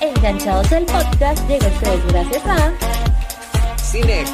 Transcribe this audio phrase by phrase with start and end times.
[0.00, 2.72] Enganchados el podcast llega a ustedes gracias a
[3.78, 4.30] Cinex,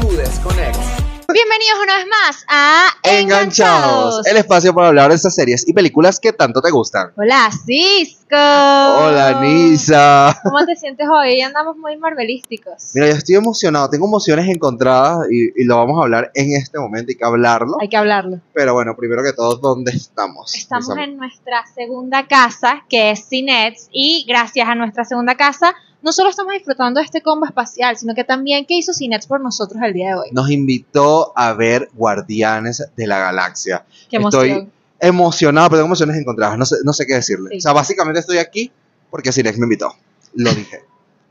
[0.00, 1.11] tu desconex.
[1.32, 6.20] Bienvenidos una vez más a Enganchados, el espacio para hablar de esas series y películas
[6.20, 7.12] que tanto te gustan.
[7.16, 8.36] Hola, Cisco.
[8.36, 10.38] Hola, Nisa.
[10.42, 11.40] ¿Cómo te sientes hoy?
[11.40, 12.90] Andamos muy marvelísticos.
[12.92, 16.78] Mira, yo estoy emocionado, tengo emociones encontradas y, y lo vamos a hablar en este
[16.78, 17.78] momento, hay que hablarlo.
[17.80, 18.40] Hay que hablarlo.
[18.52, 20.54] Pero bueno, primero que todo, ¿dónde estamos?
[20.54, 26.12] Estamos en nuestra segunda casa, que es Cinets, y gracias a nuestra segunda casa, no
[26.12, 29.80] solo estamos disfrutando de este combo espacial, sino que también que hizo Cinets por nosotros
[29.82, 30.28] el día de hoy.
[30.32, 33.84] Nos invitó a ver Guardianes de la Galaxia.
[34.10, 34.44] Qué emoción.
[34.44, 34.68] Estoy
[35.00, 37.50] emocionado, pero tengo emociones encontradas, no sé, no sé qué decirle.
[37.50, 37.58] Sí.
[37.58, 38.70] O sea, básicamente estoy aquí
[39.10, 39.94] porque Cinex me invitó.
[40.34, 40.80] Lo dije.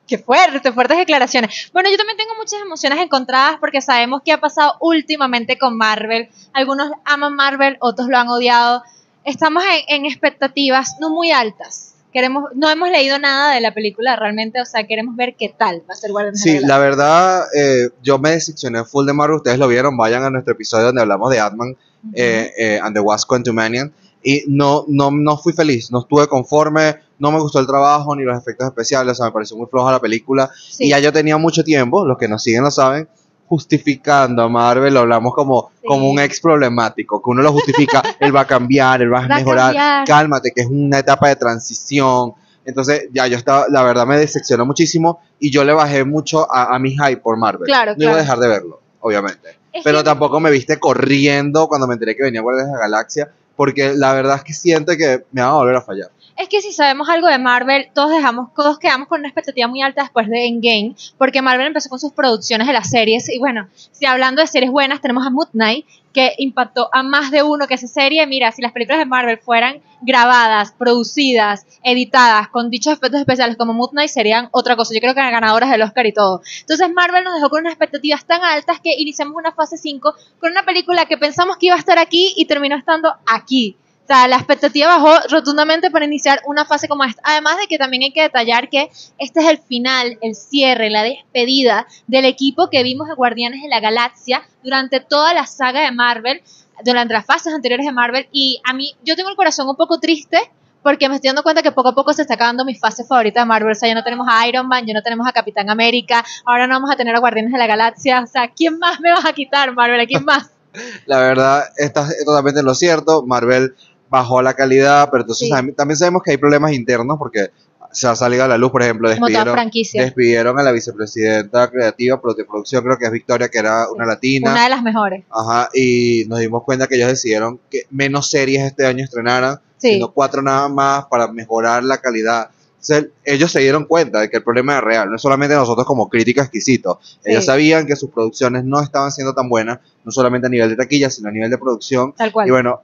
[0.08, 1.70] Qué fuerte, fuertes declaraciones.
[1.72, 6.30] Bueno, yo también tengo muchas emociones encontradas porque sabemos qué ha pasado últimamente con Marvel.
[6.54, 8.84] Algunos aman Marvel, otros lo han odiado.
[9.24, 11.91] Estamos en, en expectativas no muy altas.
[12.12, 15.82] Queremos, no hemos leído nada de la película realmente, o sea, queremos ver qué tal
[15.90, 19.14] va a ser Guardianes de Sí, la la verdad, eh, yo me decepcioné full de
[19.14, 19.38] Marvel.
[19.38, 22.22] Ustedes lo vieron, vayan a nuestro episodio donde hablamos de Ant-Man Galaxia.
[22.22, 23.94] eh, eh, and the Wasp Quantumanian.
[24.24, 28.24] Y no, no, no fui feliz, no estuve conforme, no me gustó el trabajo ni
[28.24, 30.50] los efectos especiales, o sea, me pareció muy floja la película.
[30.70, 30.86] Sí.
[30.86, 33.08] Y ya yo tenía mucho tiempo, los que nos siguen lo saben,
[33.52, 35.88] justificando a Marvel, lo hablamos como, Sí.
[35.88, 39.28] como un ex problemático, que uno lo justifica, él va a cambiar, él va a
[39.28, 40.08] Va mejorar, cambiar.
[40.08, 42.34] cálmate, que es una etapa de transición.
[42.64, 46.74] Entonces, ya yo estaba, la verdad me decepcionó muchísimo y yo le bajé mucho a,
[46.76, 47.66] a mi hype por Marvel.
[47.66, 49.50] Claro, no iba a dejar de verlo, obviamente.
[49.74, 52.84] Es Pero que- tampoco me viste corriendo cuando me enteré que venía Guardianes de la
[52.86, 56.10] Galaxia, porque la verdad es que siento que me va a volver a fallar.
[56.42, 59.84] Es que si sabemos algo de Marvel, todos dejamos, todos quedamos con una expectativa muy
[59.84, 63.70] alta después de Endgame, porque Marvel empezó con sus producciones de las series, y bueno,
[63.92, 67.68] si hablando de series buenas, tenemos a Moon Knight, que impactó a más de uno
[67.68, 72.94] que esa serie, mira, si las películas de Marvel fueran grabadas, producidas, editadas, con dichos
[72.94, 76.08] efectos especiales como Moon Knight, serían otra cosa, yo creo que eran ganadoras del Oscar
[76.08, 76.42] y todo.
[76.62, 80.50] Entonces Marvel nos dejó con unas expectativas tan altas que iniciamos una fase 5 con
[80.50, 83.78] una película que pensamos que iba a estar aquí y terminó estando aquí.
[84.04, 87.22] O sea, la expectativa bajó rotundamente para iniciar una fase como esta.
[87.24, 91.04] Además de que también hay que detallar que este es el final, el cierre, la
[91.04, 95.92] despedida del equipo que vimos de Guardianes de la Galaxia durante toda la saga de
[95.92, 96.42] Marvel,
[96.84, 98.28] durante las fases anteriores de Marvel.
[98.32, 100.38] Y a mí, yo tengo el corazón un poco triste
[100.84, 103.42] porque me estoy dando cuenta que poco a poco se está acabando mi fase favorita
[103.42, 103.72] de Marvel.
[103.72, 106.68] O sea, ya no tenemos a Iron Man, ya no tenemos a Capitán América, ahora
[106.68, 108.22] no vamos a tener a Guardianes de la Galaxia.
[108.22, 110.00] O sea, ¿quién más me vas a quitar, Marvel?
[110.02, 110.50] ¿A quién más?
[111.06, 113.24] La verdad, estás totalmente en lo cierto.
[113.26, 113.76] Marvel
[114.12, 115.52] bajó la calidad, pero entonces Sí.
[115.54, 117.48] también- también sabemos que hay problemas internos porque
[117.94, 119.58] se ha salido a la luz, por ejemplo, despidieron,
[119.94, 124.52] despidieron a la vicepresidenta creativa de producción, creo que es Victoria, que era una latina.
[124.52, 125.24] Una de las mejores.
[125.30, 129.94] Ajá, y nos dimos cuenta que ellos decidieron que menos series este año estrenaran, Sí.
[129.94, 132.50] sino cuatro nada más para mejorar la calidad.
[132.82, 135.86] Entonces, ellos se dieron cuenta de que el problema era real, no es solamente nosotros
[135.86, 137.20] como críticos exquisitos.
[137.24, 137.48] Ellos Sí.
[137.48, 141.10] sabían que sus producciones no estaban siendo tan buenas, no solamente a nivel de taquilla,
[141.10, 142.14] sino a nivel de producción.
[142.14, 142.48] Tal cual.
[142.48, 142.82] Y bueno,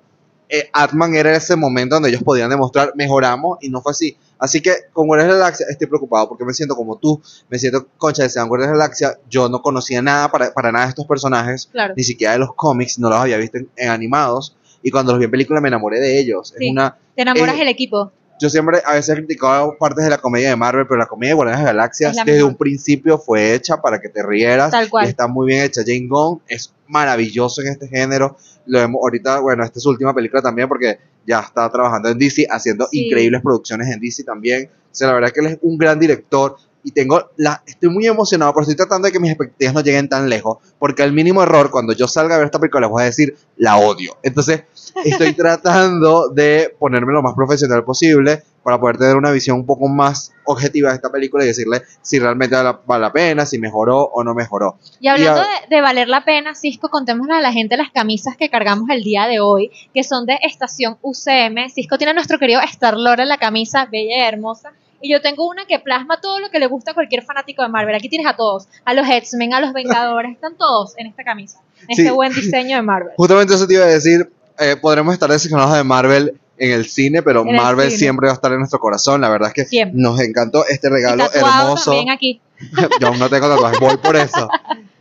[0.50, 4.18] eh, Atman era ese momento donde ellos podían demostrar, mejoramos, y no fue así.
[4.40, 7.58] Así que con Guardianes de la Galaxia estoy preocupado porque me siento como tú, me
[7.58, 9.20] siento concha de Sean Guardianes de la Galaxia.
[9.30, 11.94] Yo no conocía nada para, para nada de estos personajes, claro.
[11.98, 14.56] ni siquiera de los cómics, no los había visto en, en animados.
[14.84, 16.54] Y cuando los vi en película me enamoré de ellos.
[16.58, 16.66] Sí.
[16.68, 18.12] Es una, Te enamoras eh, del equipo.
[18.40, 21.32] yo siempre a veces he criticado partes de la comedia de Marvel, pero la comedia
[21.32, 22.52] de Guardianes de la Galaxia Es la desde mejor.
[22.52, 24.70] un principio fue hecha para que te rieras.
[24.70, 25.08] Tal cual.
[25.08, 25.82] Y está muy bien hecha.
[25.84, 28.38] Jane Gong es maravilloso en este género.
[28.66, 32.18] Lo vemos ahorita, bueno, esta es su última película también porque ya está trabajando en
[32.18, 33.06] DC, haciendo Sí.
[33.06, 34.70] increíbles producciones en DC también.
[34.70, 37.90] O sea, la verdad es que él es un gran director y tengo la, estoy
[37.90, 41.12] muy emocionado, pero estoy tratando de que mis expectativas no lleguen tan lejos, porque el
[41.12, 44.18] mínimo error, cuando yo salga a ver esta película, les voy a decir, la odio.
[44.24, 44.64] Entonces,
[45.04, 49.88] estoy tratando de ponerme lo más profesional posible para poder tener una visión un poco
[49.88, 52.54] más objetiva de esta película y decirle si realmente
[52.86, 54.76] vale la, pena, si mejoró o no mejoró.
[55.00, 58.36] Y hablando a- de, de valer la pena, Cisco, contémosle a la gente las camisas
[58.36, 61.70] que cargamos el día de hoy, que son de Estación UCM.
[61.74, 64.74] Cisco tiene a nuestro querido Star-Lord en la camisa, bella y hermosa.
[65.00, 67.70] Y yo tengo una que plasma todo lo que le gusta a cualquier fanático de
[67.70, 67.96] Marvel.
[67.96, 71.62] Aquí tienes a todos, a los X-Men, a los Vengadores, están todos en esta camisa,
[71.88, 72.02] en Sí.
[72.02, 73.14] este buen diseño de Marvel.
[73.18, 74.30] Justamente eso te iba a decir,
[74.60, 78.00] eh, podremos estar decepcionados de Marvel en el cine, pero En Marvel cine.
[78.00, 79.22] siempre va a estar en nuestro corazón.
[79.22, 80.02] La verdad es que Siempre.
[80.02, 81.92] nos encantó este regalo hermoso.
[81.92, 82.42] también aquí.
[83.00, 84.50] Yo aún no tengo tatuajes, voy por eso.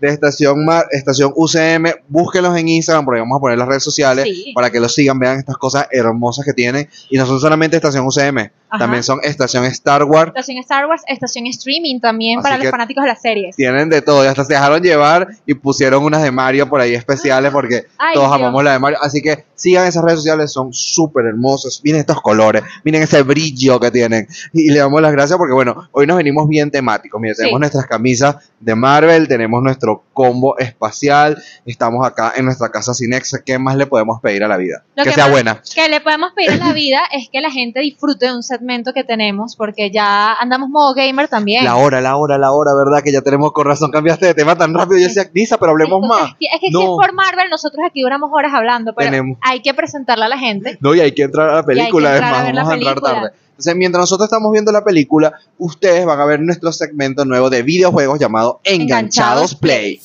[0.00, 4.24] De estación, Mar- estación UCM, búsquenlos en Instagram, porque vamos a poner las redes sociales
[4.24, 4.52] Sí.
[4.54, 6.86] para que los sigan, vean estas cosas hermosas que tienen.
[7.08, 8.38] Y no son solamente estación UCM,
[8.68, 8.78] Ajá.
[8.78, 10.28] también son estación Star Wars.
[10.28, 13.56] Estación Star Wars, estación streaming también Así para los fanáticos de las series.
[13.56, 16.94] Tienen de todo, y hasta se dejaron llevar y pusieron unas de Mario por ahí
[16.94, 18.36] especiales porque Ay, todos Dios.
[18.38, 18.98] amamos la de Mario.
[19.00, 21.80] Así que sigan esas redes sociales, son súper hermosos.
[21.82, 24.26] Miren estos colores, miren ese brillo que tienen.
[24.52, 27.18] Y le damos las gracias porque, bueno, hoy nos venimos bien temáticos.
[27.18, 27.45] Miren, Sí.
[27.46, 33.40] Tenemos nuestras camisas de Marvel, tenemos nuestro combo espacial, estamos acá en nuestra casa Cinex.
[33.44, 34.82] ¿Qué más le podemos pedir a la vida?
[34.94, 35.60] Lo que que sea buena.
[35.74, 38.92] que le podemos pedir a la vida es que la gente disfrute de un segmento
[38.92, 41.64] que tenemos, porque ya andamos modo gamer también.
[41.64, 43.02] La hora, la hora, la hora, ¿verdad?
[43.02, 43.90] Que ya tenemos con razón.
[43.90, 44.98] Cambiaste de tema tan rápido.
[44.98, 46.30] Yo decía, Nisa, pero hablemos es, más.
[46.40, 49.74] Es, que- si es por Marvel, nosotros aquí duramos horas hablando, pero Tenemos- hay que
[49.74, 50.78] presentarla a la gente.
[50.80, 53.12] No, y hay que entrar a la película, es a más, vamos a entrar película.
[53.12, 53.30] tarde.
[53.56, 57.62] Entonces, mientras nosotros estamos viendo la película, ustedes van a ver nuestro segmento nuevo de
[57.62, 60.00] videojuegos llamado Enganchados, Enganchados Play.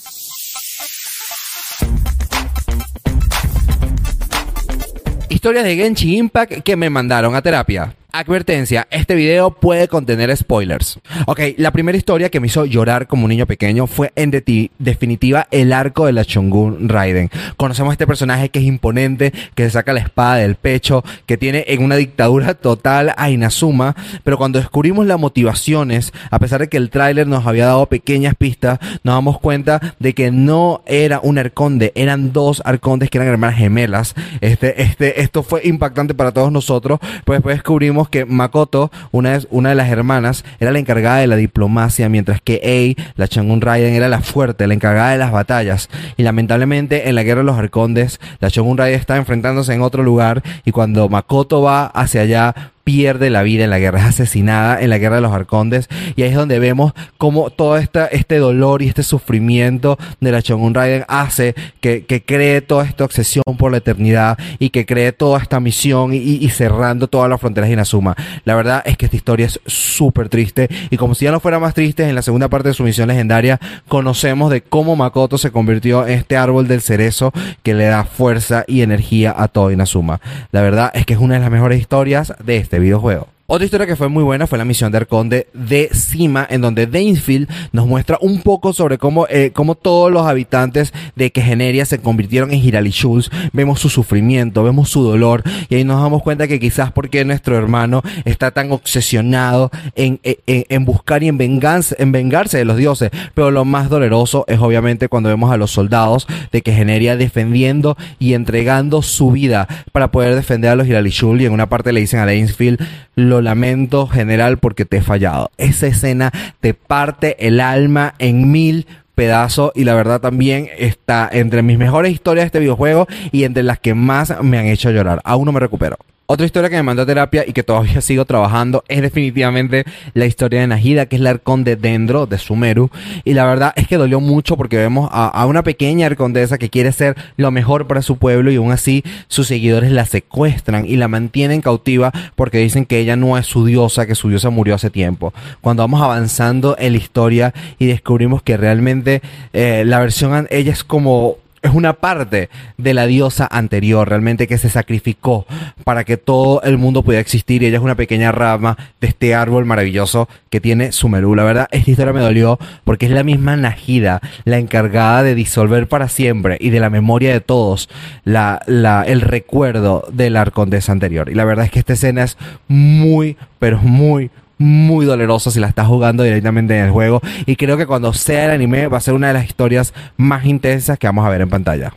[5.27, 7.93] Historias de Genshin Impact que me mandaron a terapia.
[8.13, 10.99] Advertencia, este video puede contener spoilers.
[11.27, 14.69] Ok, la primera historia que me hizo llorar como un niño pequeño fue en de-
[14.79, 17.29] definitiva el arco de la Chongun Raiden.
[17.55, 21.37] Conocemos a este personaje que es imponente, que se saca la espada del pecho, que
[21.37, 26.67] tiene en una dictadura total a Inazuma, pero cuando descubrimos las motivaciones, a pesar de
[26.67, 31.21] que el tráiler nos había dado pequeñas pistas, nos damos cuenta de que no era
[31.23, 34.15] un arconde, eran dos arcondes que eran hermanas gemelas.
[34.41, 39.47] Este, este, esto fue impactante para todos nosotros, pues después descubrimos que Makoto, una de,
[39.49, 43.61] una de las hermanas, era la encargada de la diplomacia, mientras que Ei, la Changun
[43.61, 45.89] Raiden, era la fuerte, la encargada de las batallas.
[46.17, 50.03] Y lamentablemente en la guerra de los arcondes, la Shogun Raiden está enfrentándose en otro
[50.03, 54.81] lugar y cuando Makoto va hacia allá, pierde la vida en la guerra, es asesinada
[54.81, 58.37] en la guerra de los arcondes y ahí es donde vemos cómo todo esta, este
[58.37, 63.43] dolor y este sufrimiento de la Shogun Raiden hace que, que cree toda esta obsesión
[63.57, 67.69] por la eternidad y que cree toda esta misión y, y cerrando todas las fronteras
[67.69, 68.15] de Inazuma.
[68.45, 71.59] La verdad es que esta historia es súper triste y como si ya no fuera
[71.59, 75.51] más triste, en la segunda parte de su misión legendaria conocemos de cómo Makoto se
[75.51, 77.31] convirtió en este árbol del cerezo
[77.63, 80.19] que le da fuerza y energía a todo Inazuma.
[80.51, 83.30] La verdad es que es una de las mejores historias de este videojuego.
[83.53, 86.87] Otra historia que fue muy buena fue la misión de Arconde de Cima, en donde
[86.87, 91.99] Dainsfield nos muestra un poco sobre cómo, eh, cómo todos los habitantes de Quejeneria se
[91.99, 93.29] convirtieron en Hiralichuls.
[93.51, 97.57] Vemos su sufrimiento, vemos su dolor, y ahí nos damos cuenta que quizás porque nuestro
[97.57, 100.37] hermano está tan obsesionado en, en,
[100.69, 103.11] en buscar y en, venganza, en vengarse de los dioses.
[103.33, 108.33] Pero lo más doloroso es obviamente cuando vemos a los soldados de Quejeneria defendiendo y
[108.33, 111.41] entregando su vida para poder defender a los Hiralichul.
[111.41, 112.79] Y en una parte le dicen a Dainsfield,
[113.15, 115.51] lo lamento general porque te he fallado.
[115.57, 121.61] Esa escena te parte el alma en mil pedazos y la verdad también está entre
[121.61, 125.21] mis mejores historias de este videojuego y entre las que más me han hecho llorar.
[125.23, 125.97] Aún no me recupero.
[126.33, 129.83] Otra historia que me mandó terapia y que todavía sigo trabajando es definitivamente
[130.13, 132.89] la historia de Najida, que es la arconde Dendro de Sumeru.
[133.25, 136.93] Y la verdad es que dolió mucho porque vemos a, una pequeña arcondesa que quiere
[136.93, 141.09] ser lo mejor para su pueblo y aún así sus seguidores la secuestran y la
[141.09, 144.89] mantienen cautiva porque dicen que ella no es su diosa, que su diosa murió hace
[144.89, 145.33] tiempo.
[145.59, 150.85] Cuando vamos avanzando en la historia y descubrimos que realmente eh, la versión, ella es
[150.85, 155.45] como es una parte de la diosa anterior, realmente que se sacrificó
[155.83, 159.35] para que todo el mundo pudiera existir y ella es una pequeña rama de este
[159.35, 161.35] árbol maravilloso que tiene Sumeru.
[161.35, 165.87] La verdad, esta historia me dolió porque es la misma Najida, la encargada de disolver
[165.87, 167.89] para siempre y de la memoria de todos
[168.23, 171.29] la, la, el recuerdo de la arcondesa anterior.
[171.29, 174.31] Y la verdad es que esta escena es muy, pero muy,
[174.61, 177.21] muy doloroso si la estás jugando directamente en el juego.
[177.45, 180.45] Y creo que cuando sea el anime va a ser una de las historias más
[180.45, 181.93] intensas que vamos a ver en pantalla.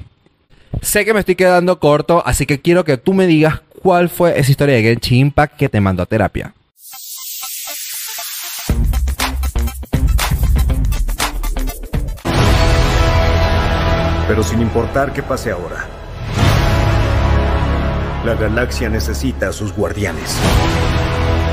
[0.80, 4.38] Sé que me estoy quedando corto, así que quiero que tú me digas cuál fue
[4.38, 6.54] esa historia de Genshin Impact que te mandó a terapia.
[14.26, 15.86] Pero sin importar qué pase ahora,
[18.24, 20.40] la galaxia necesita a sus guardianes.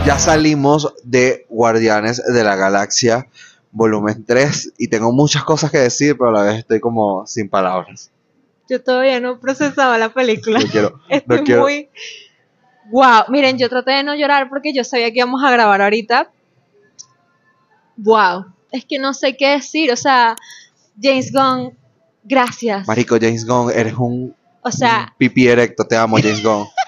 [0.03, 3.27] Ya salimos de Guardianes de la Galaxia,
[3.71, 7.49] volumen 3, y tengo muchas cosas que decir, pero a la vez estoy como sin
[7.49, 8.09] palabras.
[8.67, 10.59] Yo todavía no procesaba la película.
[10.59, 11.61] No quiero, Estoy no quiero.
[11.61, 11.89] muy.
[12.89, 16.31] Wow, miren, yo traté de no llorar porque yo sabía que íbamos a grabar ahorita.
[17.97, 19.91] Wow, es que no sé qué decir.
[19.91, 20.35] O sea,
[20.99, 21.77] James Gunn,
[22.23, 22.87] gracias.
[22.87, 26.65] Marico, James Gunn, eres un O sea, pipí erecto, te amo, James Gunn.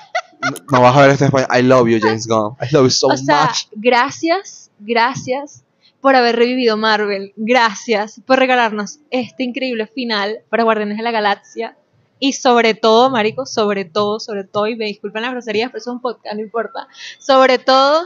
[0.72, 1.50] No- vas a ver esto en español.
[1.58, 2.56] I love you, James Gunn.
[2.62, 3.68] I love you so o sea, much.
[3.74, 5.64] gracias, gracias
[6.02, 7.34] por haber revivido Marvel.
[7.38, 11.78] Gracias por regalarnos este increíble final para Guardianes de la Galaxia.
[12.20, 15.92] Y sobre todo, marico, sobre todo, sobre todo, y me disculpen las groserías, pero eso
[15.92, 16.88] es un podcast, no importa.
[17.20, 18.04] Sobre todo,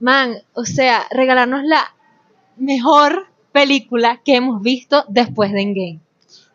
[0.00, 1.94] man, o sea, regalarnos la
[2.56, 6.00] mejor película que hemos visto después de Endgame.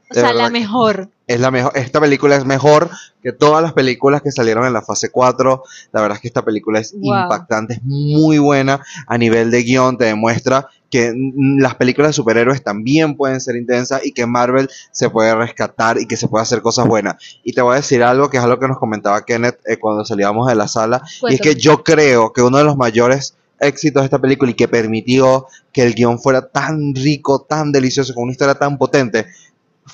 [0.10, 1.10] O sea, la mejor.
[1.26, 2.90] Es la mejor, esta película es mejor
[3.22, 5.64] que todas las películas que salieron en la fase 4.
[5.92, 7.24] La verdad es que esta película es Wow.
[7.24, 11.12] impactante, es muy buena a nivel de guion, te demuestra que
[11.58, 16.06] las películas de superhéroes también pueden ser intensas y que Marvel se puede rescatar y
[16.06, 17.16] que se puede hacer cosas buenas.
[17.44, 20.06] Y te voy a decir algo que es algo que nos comentaba Kenneth eh, cuando
[20.06, 24.02] salíamos de la sala, y es que yo creo que uno de los mayores éxitos
[24.02, 28.24] de esta película y que permitió que el guion fuera tan rico, tan delicioso, con
[28.24, 29.26] una historia tan potente,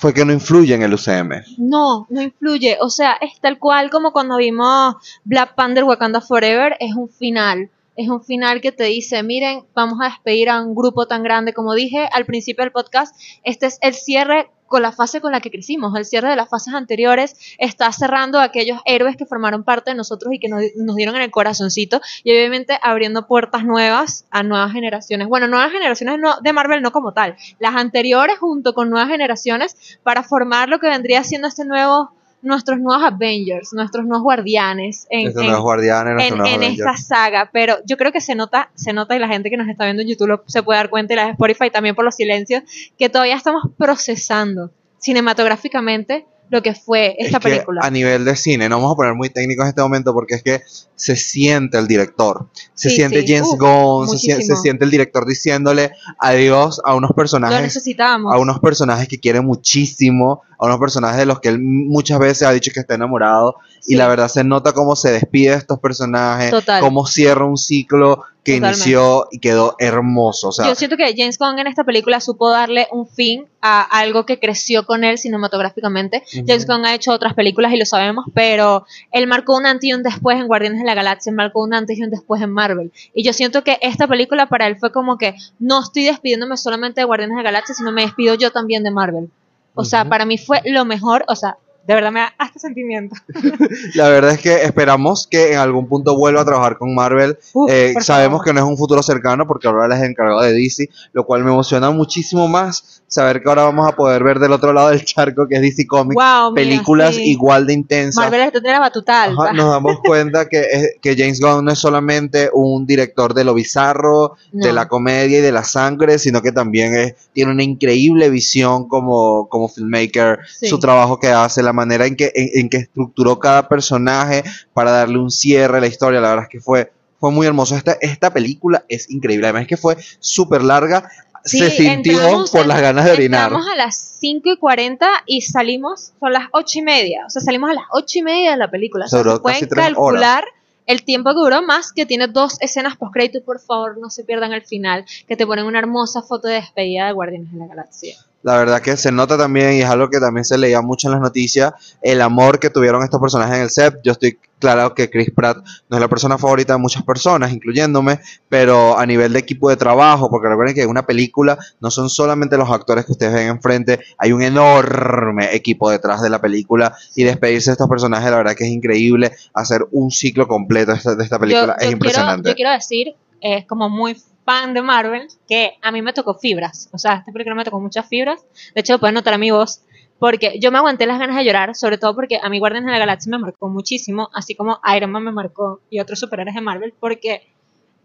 [0.00, 1.44] fue que no influye en el UCM.
[1.58, 2.78] No, no influye.
[2.80, 7.68] O sea, es tal cual como cuando vimos Black Panther Wakanda Forever, es un final.
[7.96, 11.52] Es un final que te dice, miren, vamos a despedir a un grupo tan grande.
[11.52, 13.14] Como dije al principio del podcast,
[13.44, 16.48] este es el cierre con la fase con la que crecimos, el cierre de las
[16.48, 20.62] fases anteriores, está cerrando a aquellos héroes que formaron parte de nosotros y que nos,
[20.76, 25.26] nos dieron en el corazoncito y obviamente abriendo puertas nuevas a nuevas generaciones.
[25.26, 29.98] Bueno, nuevas generaciones no, de Marvel no como tal, las anteriores junto con nuevas generaciones
[30.04, 35.28] para formar lo que vendría siendo este nuevo, nuestros nuevos Avengers, nuestros nuevos guardianes en,
[35.28, 36.88] en- nuevos guardianes, nuestros en, nuevos en Avengers.
[36.98, 39.68] esta saga, pero yo creo que se nota, se nota y la gente que nos
[39.68, 42.04] está viendo en YouTube lo- se puede dar cuenta y la de Spotify también por
[42.04, 42.62] los silencios,
[42.98, 47.80] que todavía estamos procesando cinematográficamente lo que fue esta Es que película.
[47.82, 50.42] a nivel de cine, no vamos a poner muy técnicos en este momento porque es
[50.42, 50.60] que
[50.96, 53.32] se siente el director, se Sí, siente sí.
[53.34, 54.18] James Gunn, se,
[54.56, 58.34] siente el director diciéndole adiós a unos Lo personajes, necesitábamos.
[58.34, 62.46] a unos personajes que quiere muchísimo, a unos personajes de los que él muchas veces
[62.46, 63.94] ha dicho que está enamorado Sí.
[63.94, 66.82] y la verdad se nota cómo se despide de estos personajes, Total.
[66.82, 68.78] cómo cierra un ciclo que Totalmente.
[68.78, 72.50] inició y quedó hermoso, o sea, Yo siento que James Gunn en esta película supo
[72.50, 76.22] darle un fin a algo que creció con él cinematográficamente.
[76.32, 79.92] James Gunn ha hecho otras películas y lo sabemos, pero él marcó un antes y
[79.92, 82.92] un después en Guardianes de la Galaxia, marcó un antes y un después en Marvel.
[83.14, 87.02] Y yo siento que esta película para él fue como que no estoy despidiéndome solamente
[87.02, 89.30] de Guardianes de la Galaxia, sino me despido yo también de Marvel.
[89.74, 91.56] O sea, para mí fue lo mejor, o sea,
[91.86, 93.16] de verdad me da hasta sentimiento.
[93.94, 97.38] la verdad es que esperamos que en algún punto vuelva a trabajar con Marvel.
[97.52, 98.44] Uf, Eh, sabemos favor.
[98.44, 101.42] que no es un futuro cercano porque ahora él es encargado de DC, lo cual
[101.44, 105.04] me emociona muchísimo más saber que ahora vamos a poder ver del otro lado del
[105.04, 107.24] charco que es DC Comics Wow, mira, películas sí.
[107.30, 108.22] igual de intensas.
[108.22, 109.24] Marvel es de la batuta.
[109.24, 113.42] Ajá, nos damos cuenta que, es- que James Gunn no es solamente un director de
[113.42, 114.74] lo bizarro, de No.
[114.74, 119.48] la comedia y de la sangre, sino que también es- tiene una increíble visión como,
[119.48, 120.68] como filmmaker, Sí.
[120.68, 124.42] su trabajo que hace, la manera en que, en, en que estructuró cada personaje
[124.74, 127.76] para darle un cierre a la historia, la verdad es que fue, fue muy hermoso.
[127.76, 131.08] Esta, esta película es increíble, además es que fue súper larga,
[131.44, 133.44] Sí, se sintió entramos- por las ganas de orinar.
[133.44, 137.24] Entramos a las 5 y 40 y salimos, son las 8 y media.
[137.26, 139.06] O sea, salimos a las 8 y media de la película.
[139.06, 140.44] O sea, se pueden calcular
[140.86, 143.42] el tiempo que duró más, que tiene dos escenas post crédito.
[143.42, 147.06] Por favor, no se pierdan el final, que te ponen una hermosa foto de despedida
[147.06, 148.16] de Guardianes de la Galaxia.
[148.42, 151.12] La verdad que se nota también, y es algo que también se leía mucho en
[151.12, 154.00] las noticias, el amor que tuvieron estos personajes en el set.
[154.02, 158.20] Yo estoy claro que Chris Pratt no es la persona favorita de muchas personas, incluyéndome,
[158.48, 162.08] pero a nivel de equipo de trabajo, porque recuerden que en una película no son
[162.08, 166.94] solamente los actores que ustedes ven enfrente, hay un enorme equipo detrás de la película
[167.16, 170.98] y despedirse de estos personajes, la verdad que es increíble hacer un ciclo completo de
[170.98, 172.50] esta, de esta película, es quiero, impresionante.
[172.50, 174.16] yo quiero decir, eh, como muy
[174.50, 176.88] fan de Marvel, que a mí me tocó fibras.
[176.92, 178.44] O sea, esta película me tocó muchas fibras.
[178.74, 179.82] De hecho, pueden notar a mi voz.
[180.18, 182.92] Porque yo me aguanté las ganas de llorar, sobre todo porque a mí Guardianes de
[182.92, 186.60] la Galaxia me marcó muchísimo, así como Iron Man me marcó y otros superhéroes de
[186.60, 187.46] Marvel, porque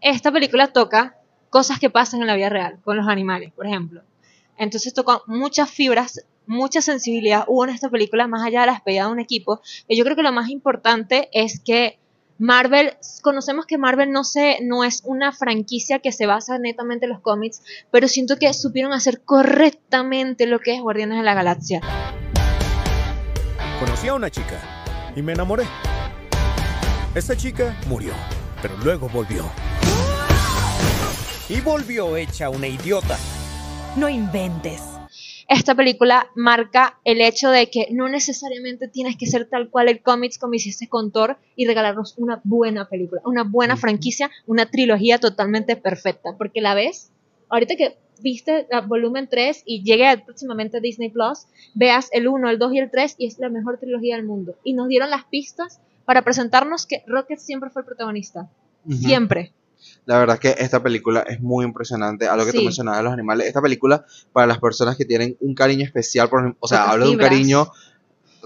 [0.00, 1.16] esta película toca
[1.50, 4.02] cosas que pasan en la vida real, con los animales, por ejemplo.
[4.56, 9.04] Entonces tocó muchas fibras, mucha sensibilidad hubo en esta película, más allá de la despedida
[9.06, 9.60] de un equipo.
[9.86, 11.98] Y yo creo que lo más importante es que
[12.38, 17.12] Marvel, conocemos que Marvel no, se, no es una franquicia que se basa netamente en
[17.12, 21.80] los cómics, pero siento que supieron hacer correctamente lo que es Guardianes de la Galaxia.
[23.80, 24.60] Conocí a una chica
[25.16, 25.64] y me enamoré.
[27.14, 28.12] Esta chica murió,
[28.60, 29.50] pero luego volvió.
[31.48, 33.16] Y volvió hecha una idiota.
[33.96, 34.95] No inventes.
[35.48, 40.02] Esta película marca el hecho de que no necesariamente tienes que ser tal cual el
[40.02, 45.18] cómics como hiciste con Thor y regalarnos una buena película, una buena franquicia, una trilogía
[45.18, 47.12] totalmente perfecta, porque la ves,
[47.48, 52.50] ahorita que viste el volumen 3 y llegue próximamente a Disney Plus, veas el 1,
[52.50, 54.56] el 2 y el 3 y es la mejor trilogía del mundo.
[54.64, 58.50] Y nos dieron las pistas para presentarnos que Rocket siempre fue el protagonista.
[58.88, 59.52] Siempre.
[60.04, 62.28] La verdad es que esta película es muy impresionante.
[62.28, 62.64] Algo que tú Sí.
[62.64, 63.46] mencionabas de los animales.
[63.46, 67.12] Esta película, para las personas que tienen un cariño especial, por, o sea, hablo de
[67.12, 67.68] un cariño.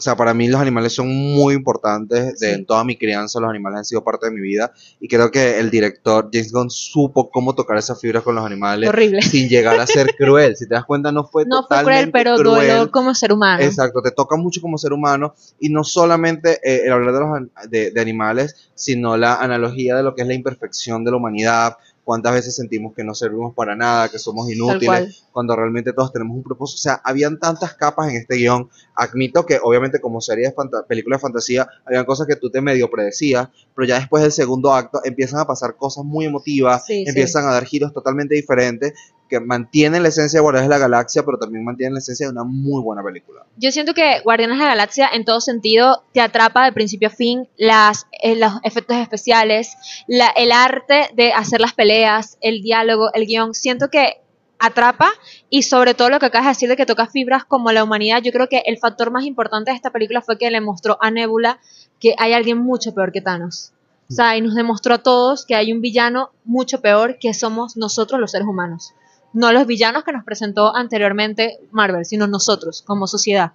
[0.00, 2.38] O sea, para mí los animales son muy importantes.
[2.38, 2.54] De, Sí.
[2.54, 4.72] En toda mi crianza, los animales han sido parte de mi vida.
[4.98, 8.88] Y creo que el director James Gunn supo cómo tocar esas fibras con los animales
[8.88, 9.20] Horrible.
[9.20, 10.56] sin llegar a ser cruel.
[10.56, 12.68] Si te das cuenta, no fue No fue cruel, totalmente pero cruel.
[12.68, 13.62] dolor como ser humano.
[13.62, 17.70] Exacto, te toca mucho como ser humano y no solamente eh, el hablar de, los,
[17.70, 21.76] de, de animales, sino la analogía de lo que es la imperfección de la humanidad,
[22.10, 26.36] cuántas veces sentimos que no servimos para nada, que somos inútiles, cuando realmente todos tenemos
[26.36, 26.76] un propósito.
[26.76, 28.68] O sea, habían tantas capas en este guion.
[29.02, 32.60] Admito que obviamente como serie de fanta- película de fantasía, habían cosas que tú te
[32.60, 37.02] medio predecías, pero ya después del segundo acto empiezan a pasar cosas muy emotivas, Sí,
[37.04, 37.08] sí.
[37.08, 38.92] empiezan a dar giros totalmente diferentes
[39.28, 42.32] que mantienen la esencia de Guardianes de la Galaxia, pero también mantienen la esencia de
[42.32, 43.46] una muy buena película.
[43.56, 47.12] Yo siento que Guardianes de la Galaxia en todo sentido te atrapa de principio a
[47.12, 49.74] fin, las, eh, los efectos especiales,
[50.08, 53.54] la- el arte de hacer las peleas, el diálogo, el guion.
[53.54, 54.20] Siento que
[54.60, 55.10] atrapa
[55.48, 58.22] y sobre todo lo que acabas de decir de que toca fibras como la humanidad,
[58.22, 61.10] yo creo que el factor más importante de esta película fue que le mostró a
[61.10, 61.58] Nebula
[61.98, 63.72] que hay alguien mucho peor que Thanos.
[64.08, 67.76] O sea, y nos demostró a todos que hay un villano mucho peor que somos
[67.76, 68.92] nosotros los seres humanos.
[69.32, 73.52] No los villanos que nos presentó anteriormente Marvel, sino nosotros como sociedad.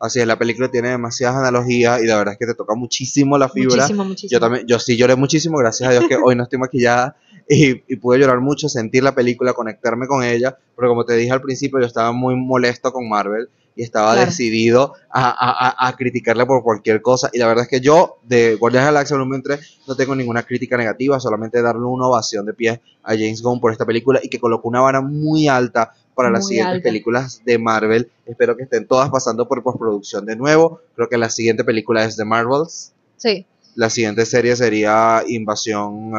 [0.00, 3.36] Así es, la película tiene demasiadas analogías y la verdad es que te toca muchísimo
[3.36, 3.76] la fibra.
[3.76, 4.30] Muchísimo, muchísimo.
[4.30, 7.16] Yo también, yo sí lloré muchísimo, gracias a Dios que hoy no estoy maquillada
[7.48, 11.32] y, y pude llorar mucho, sentir la película, conectarme con ella, pero como te dije
[11.32, 14.26] al principio, yo estaba muy molesto con Marvel y estaba Claro.
[14.30, 17.30] decidido a, a, a, a criticarle por cualquier cosa.
[17.32, 20.14] Y la verdad es que yo, de Guardianes de la Galaxia Volumen 3, no tengo
[20.16, 24.18] ninguna crítica negativa, solamente darle una ovación de pie a James Gunn por esta película
[24.22, 26.82] y que colocó una vara muy alta para las siguientes alta.
[26.88, 28.10] películas de Marvel.
[28.26, 30.80] Espero que estén todas pasando por postproducción de nuevo.
[30.96, 32.92] Creo que la siguiente película es de Marvels.
[33.16, 33.46] Sí.
[33.76, 36.12] La siguiente serie sería Invasión,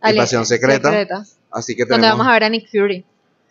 [0.00, 0.90] Ali- Invasión Secreta.
[1.50, 2.18] Así que Donde tenemos.
[2.18, 3.04] vamos a ver a Nick Fury.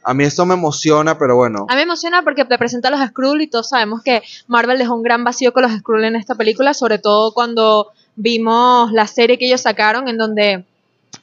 [0.04, 1.68] A mí esto me emociona, pero bueno.
[1.70, 4.80] A mí me emociona porque te presenta a los Skrull y todos sabemos que Marvel
[4.80, 9.06] dejó un gran vacío con los Skrull en esta película, sobre todo cuando vimos la
[9.06, 10.66] serie que ellos sacaron en donde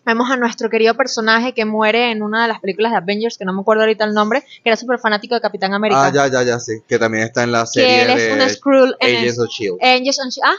[0.09, 3.45] vemos a nuestro querido personaje que muere en una de las películas de Avengers, que
[3.45, 6.07] no me acuerdo ahorita el nombre, que era súper fanático de Capitán América.
[6.07, 6.73] Ah, ya, ya, ya, sí.
[6.89, 9.49] Que también está en la que serie él es un de Skrull en Agents of
[9.51, 9.79] Shield.
[9.83, 10.55] Angels and Sh- ah,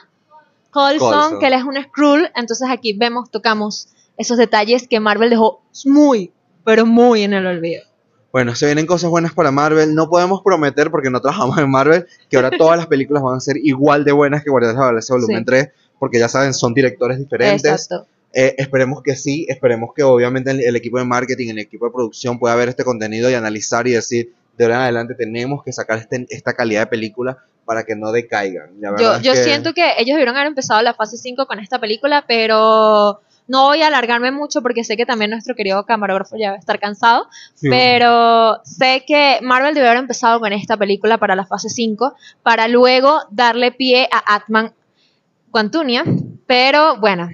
[0.69, 1.39] Coulson, Coulson.
[1.39, 2.29] que él es un Skrull.
[2.35, 6.31] Entonces aquí vemos, tocamos esos detalles que Marvel dejó muy,
[6.63, 7.83] pero muy en el olvido.
[8.31, 9.95] Bueno, se vienen cosas buenas para Marvel.
[9.95, 13.39] No podemos prometer, porque no trabajamos en Marvel, que ahora todas las películas van a
[13.39, 15.45] ser igual de buenas que Guardianes de la Galaxia Volumen Sí.
[15.45, 17.65] 3, porque ya saben, son directores diferentes.
[17.65, 18.05] Exacto.
[18.33, 21.91] Eh, esperemos que sí, esperemos que obviamente el, el equipo de marketing, el equipo de
[21.91, 25.71] producción pueda ver este contenido y analizar y decir, de ahora en adelante tenemos que
[25.73, 28.71] sacar este- esta calidad de película para que no decaigan.
[28.79, 31.79] La Yo, yo que- siento que ellos debieron haber empezado la fase 5 con esta
[31.79, 36.51] película, pero no voy a alargarme mucho porque sé que también nuestro querido camarógrafo ya
[36.51, 37.27] va a estar cansado.
[37.55, 37.67] Sí.
[37.69, 42.13] Pero sé que Marvel debió haber empezado con esta película para la fase 5,
[42.43, 44.73] para luego darle pie a Atman
[45.51, 46.03] Quantunia.
[46.45, 47.29] Pero bueno,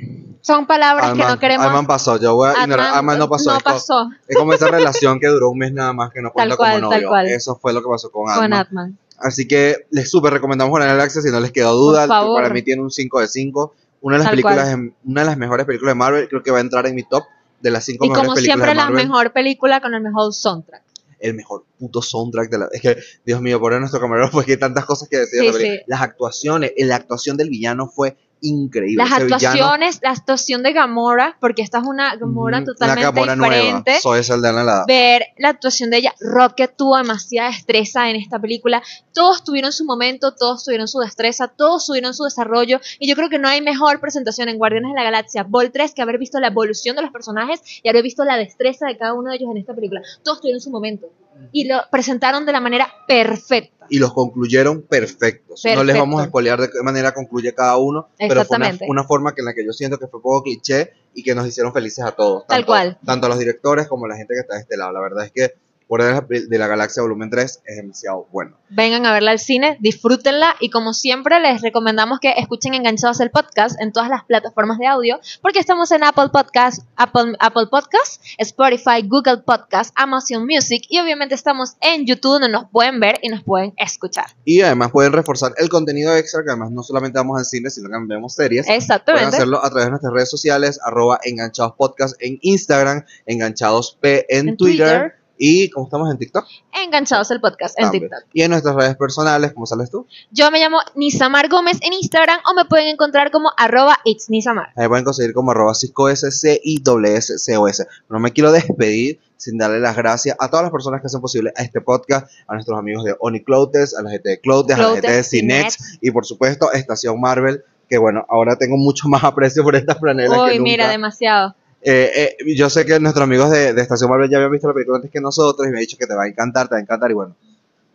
[0.45, 1.65] son palabras que no queremos.
[1.65, 3.51] Ant-Man pasó, yo voy a ignorar, no pasó.
[3.51, 6.55] No pasó es como esa relación que duró un mes nada más que no cuenta
[6.55, 7.23] cual, como novio.
[7.25, 8.53] Eso fue lo que pasó con.
[8.53, 8.95] Atman.
[9.17, 12.08] Así que les súper recomendamos la Galaxia si no les quedó duda.
[12.08, 13.73] Para mí tiene un 5 de 5.
[14.01, 16.60] Una de las Tal películas, una de las mejores películas de Marvel, creo que va
[16.60, 17.23] a entrar en mi top
[17.60, 19.08] de las 5 Y mejores como películas siempre, de la Marvel.
[19.08, 20.84] mejor película con el mejor soundtrack.
[21.21, 22.69] el mejor puto soundtrack de la.
[22.71, 25.41] Es que, Dios mío, por nuestro camarero, porque hay tantas cosas que decir.
[25.41, 25.84] de Sí, la.
[25.88, 28.98] Las actuaciones, la actuación del villano fue increíble.
[28.98, 33.91] Las villano, actuaciones, la actuación de Gamora, porque esta es una Gamora totalmente Gamora diferente.
[33.91, 34.02] nueva.
[34.02, 34.86] Soy Saldana la.
[34.88, 38.82] Ver la actuación de ella, Rocket tuvo demasiada destreza en esta película.
[39.13, 42.80] Todos tuvieron su momento, todos tuvieron su destreza, todos tuvieron su desarrollo.
[43.00, 45.93] Y yo creo que no hay mejor presentación en Guardianes de la Galaxia Vol 3
[45.93, 49.13] que haber visto la evolución de los personajes y haber visto la destreza de cada
[49.13, 50.02] uno de ellos en esta película.
[50.24, 51.08] Todos tuvieron su momento.
[51.52, 53.86] Y lo presentaron de la manera perfecta.
[53.89, 55.62] Y los concluyeron perfectos.
[55.63, 56.00] No les Perfecto.
[56.00, 58.10] vamos a spoilear de qué manera concluye cada uno.
[58.17, 61.24] Pero fue una, forma que en la que yo siento que fue poco cliché y
[61.24, 62.45] que nos hicieron felices a todos.
[62.48, 62.98] Tal tanto- cual.
[63.06, 64.91] Tanto a los directores como a la gente que está de este lado.
[64.91, 65.54] La verdad es que
[65.88, 68.58] Guardianes de la Galaxia Volumen 3 es demasiado bueno.
[68.69, 73.32] vengan a verla al cine, disfrútenla y como siempre les recomendamos que escuchen Enganchados el
[73.32, 78.24] podcast en todas las plataformas de audio porque estamos en Apple Podcast, Apple, Apple Podcast,
[78.38, 83.30] Spotify, Google Podcast, Amazon Music y obviamente estamos en YouTube donde nos pueden ver y
[83.30, 84.26] nos pueden escuchar.
[84.43, 87.89] Y además pueden reforzar el contenido extra, que además no solamente vamos al cine, sino
[87.89, 88.65] que vemos series.
[88.65, 89.28] Pueden Exactamente.
[89.28, 94.50] hacerlo a través de nuestras redes sociales, arroba enganchados podcast en Instagram, enganchados P en,
[94.50, 95.24] En Twitter, Twitter.
[95.38, 96.45] ¿Y cómo estamos en TikTok?
[96.84, 98.04] Enganchados el podcast en También.
[98.04, 98.30] TikTok.
[98.34, 100.08] Y en nuestras redes personales, ¿cómo sales tú?
[100.32, 104.69] Yo me llamo Nisamar Gómez en Instagram o me pueden encontrar como arroba it's Nisamar.
[104.76, 106.24] Ahí pueden conseguir como arroba ciscosc
[106.63, 107.86] y WSCOS.
[108.10, 111.52] No me quiero despedir sin darle las gracias a todas las personas que hacen posible
[111.56, 114.82] a este podcast, a nuestros amigos de Oni Clotes, a la gente de Clotes, a
[114.82, 119.24] la gente de Cinex y por supuesto Estación Marvel, que bueno, ahora tengo mucho más
[119.26, 120.60] aprecio por estas que Uy, nunca.
[120.60, 121.56] mira, demasiado.
[121.88, 124.74] Eh, eh, yo sé que nuestros amigos de, de Estación Marvel ya habían visto la
[124.74, 126.80] película antes que nosotros y me han dicho que te va a encantar, te va
[126.80, 127.36] a encantar y bueno,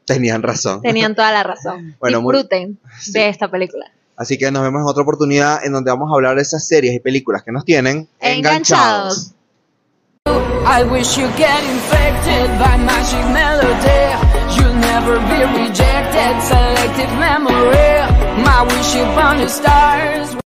[0.04, 0.80] tenían razón.
[0.80, 1.96] Tenían toda la razón.
[2.00, 3.12] Bueno, muy- Disfruten Sí.
[3.12, 3.90] de esta película.
[4.16, 6.94] Así que nos vemos en otra oportunidad en donde vamos a hablar de esas series
[6.94, 9.32] y películas que nos tienen Enganchados.
[10.26, 14.14] I wish you get infected by magic melody.
[14.54, 16.40] You'll never be rejected.
[16.42, 18.44] Selective memory.
[18.44, 20.36] My wish upon the stars.